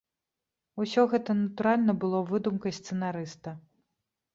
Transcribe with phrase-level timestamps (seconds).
[0.83, 3.61] Усё гэта, натуральна, было выдумкай сцэнарыста.